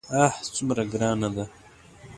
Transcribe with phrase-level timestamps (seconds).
[0.23, 1.45] آه څومره ګرانه ده.